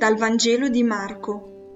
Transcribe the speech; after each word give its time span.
Dal 0.00 0.16
Vangelo 0.16 0.70
di 0.70 0.82
Marco. 0.82 1.74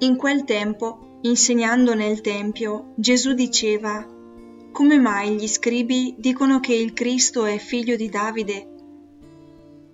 In 0.00 0.16
quel 0.16 0.42
tempo, 0.42 1.20
insegnando 1.20 1.94
nel 1.94 2.20
Tempio, 2.20 2.92
Gesù 2.96 3.34
diceva, 3.34 4.04
Come 4.72 4.98
mai 4.98 5.36
gli 5.36 5.46
scribi 5.46 6.16
dicono 6.18 6.58
che 6.58 6.74
il 6.74 6.92
Cristo 6.92 7.44
è 7.44 7.58
figlio 7.58 7.94
di 7.94 8.08
Davide? 8.08 8.68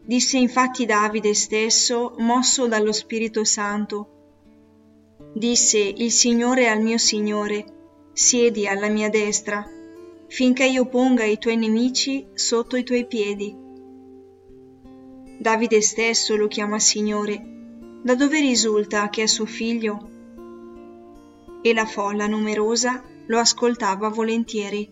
Disse 0.03 0.39
infatti 0.39 0.87
Davide 0.87 1.35
stesso, 1.35 2.15
mosso 2.17 2.67
dallo 2.67 2.93
Spirito 2.93 3.45
Santo. 3.45 4.09
Disse 5.35 5.79
il 5.79 6.11
Signore 6.11 6.71
al 6.71 6.81
mio 6.81 6.97
Signore, 6.97 7.67
siedi 8.15 8.67
alla 8.67 8.89
mia 8.89 9.11
destra, 9.11 9.63
finché 10.27 10.65
io 10.65 10.87
ponga 10.87 11.25
i 11.25 11.37
tuoi 11.37 11.59
nemici 11.59 12.29
sotto 12.33 12.77
i 12.77 12.83
tuoi 12.83 13.07
piedi. 13.07 13.61
Davide 15.43 15.83
stesso 15.83 16.37
lo 16.37 16.47
chiama 16.47 16.79
Signore. 16.79 17.43
Da 18.01 18.15
dove 18.15 18.39
risulta 18.39 19.09
che 19.09 19.25
è 19.25 19.27
suo 19.27 19.45
figlio? 19.45 20.09
E 21.61 21.75
la 21.75 21.85
folla 21.85 22.29
numerosa 22.29 23.03
lo 23.27 23.39
ascoltava 23.41 24.09
volentieri. 24.09 24.89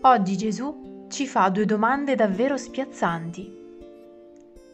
Oggi 0.00 0.36
Gesù 0.36 1.06
ci 1.08 1.28
fa 1.28 1.48
due 1.50 1.66
domande 1.66 2.16
davvero 2.16 2.56
spiazzanti. 2.56 3.65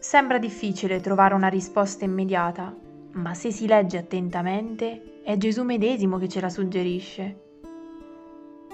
Sembra 0.03 0.39
difficile 0.39 0.98
trovare 0.98 1.33
una 1.33 1.47
risposta 1.47 2.05
immediata, 2.05 2.75
ma 3.12 3.34
se 3.34 3.53
si 3.53 3.69
legge 3.69 3.98
attentamente 3.98 5.20
è 5.22 5.36
Gesù 5.36 5.62
medesimo 5.62 6.19
che 6.19 6.28
ce 6.28 6.41
la 6.41 6.48
suggerisce. 6.48 7.36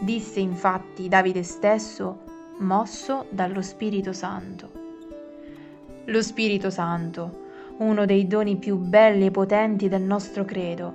Disse 0.01 0.41
infatti 0.41 1.07
Davide 1.07 1.43
stesso, 1.43 2.21
mosso 2.61 3.27
dallo 3.29 3.61
Spirito 3.61 4.15
Santo. 4.15 4.71
Lo 6.07 6.23
Spirito 6.23 6.71
Santo, 6.71 7.41
uno 7.77 8.07
dei 8.07 8.27
doni 8.27 8.57
più 8.57 8.79
belli 8.79 9.27
e 9.27 9.31
potenti 9.31 9.91
del 9.91 10.03
nostro 10.03 10.47
credo. 10.47 10.95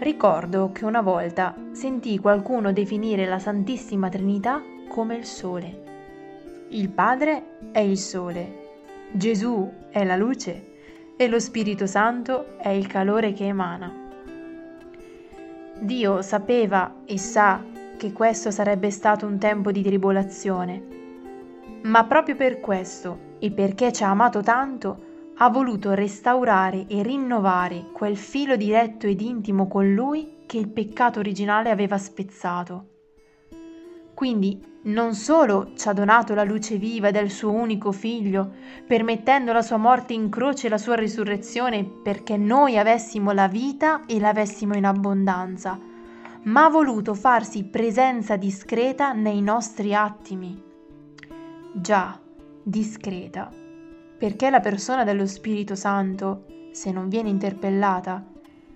Ricordo 0.00 0.72
che 0.72 0.84
una 0.84 1.00
volta 1.00 1.54
sentii 1.70 2.18
qualcuno 2.18 2.72
definire 2.72 3.24
la 3.26 3.38
Santissima 3.38 4.08
Trinità 4.08 4.60
come 4.88 5.14
il 5.14 5.24
Sole. 5.24 6.66
Il 6.70 6.88
Padre 6.88 7.70
è 7.70 7.78
il 7.78 7.96
Sole 7.96 8.66
Gesù 9.12 9.68
è 9.90 10.04
la 10.04 10.14
luce 10.14 11.14
e 11.16 11.26
lo 11.26 11.40
Spirito 11.40 11.84
Santo 11.86 12.56
è 12.58 12.68
il 12.68 12.86
calore 12.86 13.32
che 13.32 13.46
emana. 13.46 13.92
Dio 15.80 16.22
sapeva 16.22 17.02
e 17.04 17.18
sa 17.18 17.60
che 17.96 18.12
questo 18.12 18.52
sarebbe 18.52 18.92
stato 18.92 19.26
un 19.26 19.36
tempo 19.36 19.72
di 19.72 19.82
tribolazione, 19.82 20.82
ma 21.82 22.04
proprio 22.04 22.36
per 22.36 22.60
questo 22.60 23.34
e 23.40 23.50
perché 23.50 23.92
ci 23.92 24.04
ha 24.04 24.10
amato 24.10 24.42
tanto, 24.42 25.08
ha 25.38 25.50
voluto 25.50 25.92
restaurare 25.92 26.86
e 26.86 27.02
rinnovare 27.02 27.86
quel 27.92 28.16
filo 28.16 28.54
diretto 28.54 29.08
ed 29.08 29.20
intimo 29.20 29.66
con 29.66 29.92
Lui 29.92 30.44
che 30.46 30.58
il 30.58 30.68
peccato 30.68 31.18
originale 31.18 31.70
aveva 31.70 31.98
spezzato. 31.98 32.86
Quindi 34.14 34.69
non 34.82 35.14
solo 35.14 35.72
ci 35.76 35.88
ha 35.88 35.92
donato 35.92 36.34
la 36.34 36.44
luce 36.44 36.76
viva 36.76 37.10
del 37.10 37.30
suo 37.30 37.52
unico 37.52 37.92
figlio, 37.92 38.52
permettendo 38.86 39.52
la 39.52 39.60
sua 39.60 39.76
morte 39.76 40.14
in 40.14 40.30
croce 40.30 40.66
e 40.66 40.70
la 40.70 40.78
sua 40.78 40.94
risurrezione 40.94 41.84
perché 41.84 42.38
noi 42.38 42.78
avessimo 42.78 43.32
la 43.32 43.46
vita 43.46 44.06
e 44.06 44.18
l'avessimo 44.18 44.74
in 44.74 44.86
abbondanza, 44.86 45.78
ma 46.44 46.64
ha 46.64 46.70
voluto 46.70 47.12
farsi 47.14 47.64
presenza 47.64 48.36
discreta 48.36 49.12
nei 49.12 49.42
nostri 49.42 49.94
attimi. 49.94 50.62
Già, 51.74 52.18
discreta, 52.62 53.50
perché 54.18 54.48
la 54.48 54.60
persona 54.60 55.04
dello 55.04 55.26
Spirito 55.26 55.74
Santo, 55.74 56.46
se 56.72 56.90
non 56.90 57.08
viene 57.08 57.28
interpellata, 57.28 58.24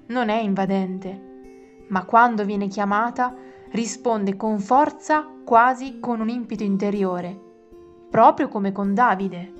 non 0.07 0.29
è 0.29 0.39
invadente, 0.39 1.87
ma 1.89 2.05
quando 2.05 2.45
viene 2.45 2.69
chiamata 2.69 3.35
risponde 3.75 4.37
con 4.37 4.61
forza 4.61 5.29
quasi 5.45 5.99
con 5.99 6.21
un 6.21 6.29
impeto 6.29 6.63
interiore, 6.63 7.37
proprio 8.09 8.47
come 8.47 8.71
con 8.71 8.95
Davide. 8.95 9.53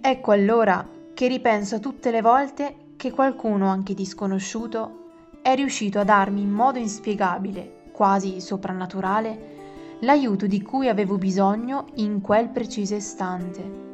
Ecco 0.00 0.30
allora 0.30 0.88
che 1.12 1.26
ripenso 1.26 1.74
a 1.74 1.80
tutte 1.80 2.12
le 2.12 2.22
volte 2.22 2.76
che 2.94 3.10
qualcuno, 3.10 3.66
anche 3.66 3.92
disconosciuto, 3.92 5.04
è 5.42 5.56
riuscito 5.56 5.98
a 5.98 6.04
darmi 6.04 6.42
in 6.42 6.50
modo 6.50 6.78
inspiegabile, 6.78 7.90
quasi 7.90 8.40
soprannaturale, 8.40 9.54
l'aiuto 10.00 10.46
di 10.46 10.62
cui 10.62 10.88
avevo 10.88 11.18
bisogno 11.18 11.86
in 11.94 12.20
quel 12.20 12.50
preciso 12.50 12.94
istante. 12.94 13.84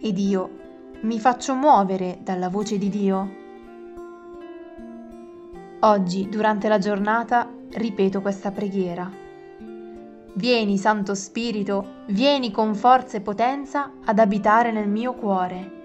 Ed 0.00 0.18
io 0.18 0.50
mi 1.02 1.20
faccio 1.20 1.54
muovere 1.54 2.18
dalla 2.22 2.48
voce 2.48 2.78
di 2.78 2.88
Dio? 2.88 3.42
Oggi, 5.84 6.30
durante 6.30 6.66
la 6.68 6.78
giornata, 6.78 7.46
ripeto 7.72 8.22
questa 8.22 8.50
preghiera. 8.50 9.10
Vieni, 10.32 10.78
Santo 10.78 11.14
Spirito, 11.14 12.04
vieni 12.06 12.50
con 12.50 12.74
forza 12.74 13.18
e 13.18 13.20
potenza 13.20 13.90
ad 14.02 14.18
abitare 14.18 14.72
nel 14.72 14.88
mio 14.88 15.12
cuore 15.12 15.83